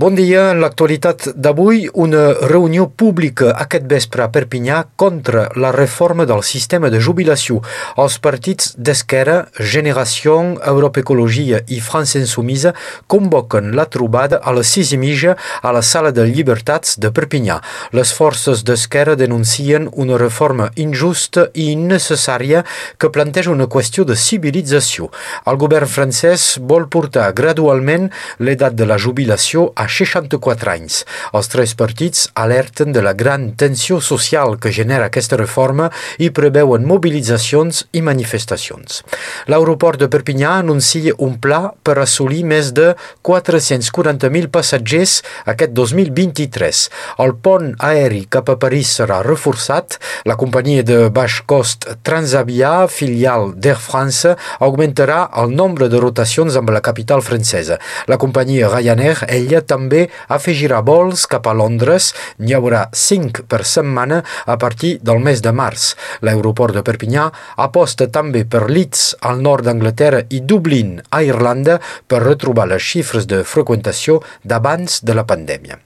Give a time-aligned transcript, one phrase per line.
[0.00, 0.46] Bon dia.
[0.54, 6.88] En l'actualitat d'avui, una reunió pública aquest vespre a Perpinyà contra la reforma del sistema
[6.88, 7.58] de jubilació.
[8.00, 10.38] Els partits d'Esquerra, Generació,
[10.72, 12.72] Europa Ecologia i França Insumisa
[13.12, 17.58] convoquen la trobada a les sis i mitja a la Sala de Llibertats de Perpinyà.
[17.92, 22.64] Les forces d'Esquerra denuncien una reforma injusta i innecessària
[22.96, 25.12] que planteja una qüestió de civilització.
[25.44, 28.08] El govern francès vol portar gradualment
[28.40, 31.02] l'edat de la jubilació a 64 anys.
[31.34, 36.86] Els tres partits alerten de la gran tensió social que genera aquesta reforma i preveuen
[36.86, 39.02] mobilitzacions i manifestacions.
[39.50, 42.92] L'aeroport de Perpinyà anuncia un pla per assolir més de
[43.26, 46.82] 440.000 passatgers aquest 2023.
[47.24, 49.98] El pont aeri cap a París serà reforçat.
[50.28, 56.70] La companyia de baix cost Transavia, filial d'Air France, augmentarà el nombre de rotacions amb
[56.74, 57.80] la capital francesa.
[58.06, 62.12] La companyia Ryanair, ella, també també afegirà vols cap a Londres.
[62.38, 65.94] N'hi haurà 5 per setmana a partir del mes de març.
[66.26, 72.24] L'aeroport de Perpinyà aposta també per Leeds, al nord d'Anglaterra, i Dublín, a Irlanda, per
[72.26, 75.80] retrobar les xifres de freqüentació d'abans de la pandèmia.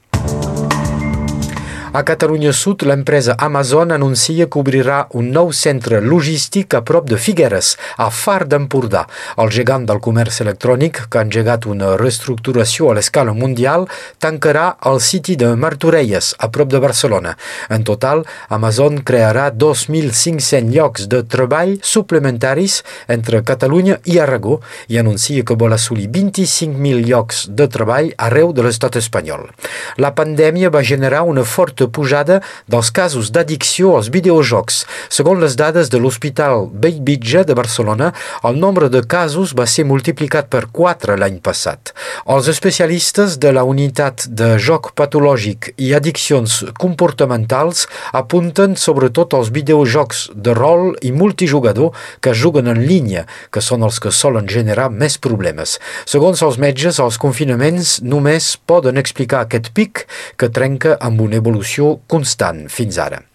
[1.95, 7.15] A Catalunya Sud, l'empresa Amazon anuncia que obrirà un nou centre logístic a prop de
[7.15, 9.05] Figueres, a Far d'Empordà.
[9.39, 13.87] El gegant del comerç electrònic, que ha engegat una reestructuració a l'escala mundial,
[14.19, 17.37] tancarà el City de Martorelles, a prop de Barcelona.
[17.71, 24.59] En total, Amazon crearà 2.500 llocs de treball suplementaris entre Catalunya i Aragó
[24.91, 29.47] i anuncia que vol assolir 25.000 llocs de treball arreu de l'estat espanyol.
[29.95, 32.41] La pandèmia va generar una forta pujada
[32.71, 34.83] dels casos d'addicció als videojocs.
[35.09, 38.11] Segons les dades de l'Hospital Bellvitge de Barcelona,
[38.43, 41.91] el nombre de casos va ser multiplicat per 4 l'any passat.
[42.25, 47.85] Els especialistes de la unitat de joc patològic i addiccions comportamentals
[48.15, 51.91] apunten sobretot als videojocs de rol i multijugador
[52.21, 55.77] que juguen en línia, que són els que solen generar més problemes.
[56.07, 60.05] Segons els metges, els confinaments només poden explicar aquest pic
[60.39, 63.34] que trenca amb una evolució evolució constant fins.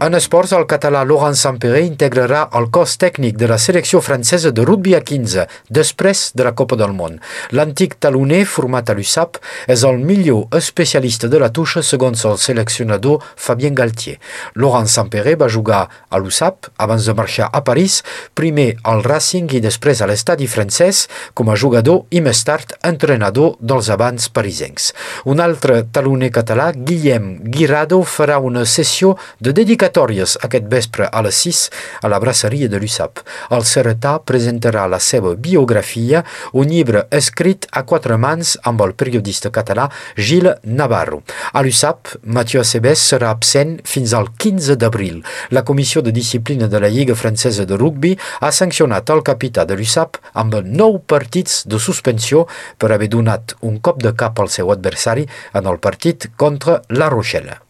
[0.00, 4.94] Esports, el català Laurent Sampere integrarà el cos tècnic de la selecció francesa de rugby
[4.96, 7.18] a 15 després de la Copa del Món.
[7.52, 9.36] L'antic taloner, format a l'USAP,
[9.68, 14.16] és el millor especialista de la tuixa segons el seleccionador Fabien Galtier.
[14.56, 18.00] Laurent Sampere va jugar a l'USAP abans de marxar a París,
[18.32, 23.58] primer al Racing i després a l'estadi francès com a jugador i més tard entrenador
[23.60, 24.94] dels abans parisencs.
[25.28, 31.22] Un altre taloner català, Guillem Guirado, farà una sessió de dedicació convocatòries aquest vespre a
[31.22, 31.70] les 6
[32.02, 33.20] a la braceria de l'USAP.
[33.50, 39.50] El Ceretà presentarà la seva biografia, un llibre escrit a quatre mans amb el periodista
[39.50, 41.22] català Gilles Navarro.
[41.52, 45.22] A l'USAP, Mathieu Acebes serà absent fins al 15 d'abril.
[45.50, 49.76] La Comissió de Disciplina de la Lliga Francesa de Rugby ha sancionat el capità de
[49.76, 52.46] l'USAP amb nou partits de suspensió
[52.78, 57.08] per haver donat un cop de cap al seu adversari en el partit contra La
[57.10, 57.69] Rochelle.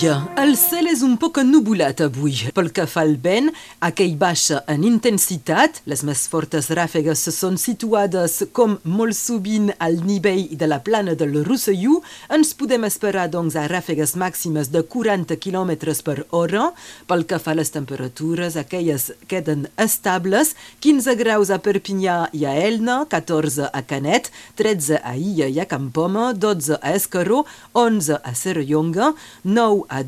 [0.00, 0.16] Dia.
[0.36, 2.34] El cel és un poc ennubulat avui.
[2.54, 3.48] Pel que fa al vent,
[3.84, 5.80] aquell baixa en intensitat.
[5.88, 11.38] Les més fortes ràfegues són situades com molt sovint al nivell de la plana del
[11.46, 12.00] Rosselló.
[12.32, 15.72] Ens podem esperar doncs a ràfegues màximes de 40 km
[16.04, 16.70] per hora.
[17.08, 20.54] Pel que fa a les temperatures, aquelles queden estables.
[20.84, 25.68] 15 graus a Perpinyà i a Elna, 14 a Canet, 13 a Illa i a
[25.70, 29.14] Campoma, 12 a Escaró, 11 a Serrallonga,
[29.44, 30.02] 9 a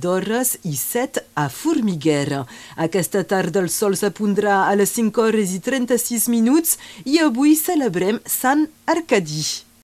[0.64, 2.44] i 7 a Formiguera.
[2.76, 8.20] Aquesta tarda el sol s'apondrà a les 5 hores i 36 minuts i avui celebrem
[8.24, 9.67] Sant Arcadi.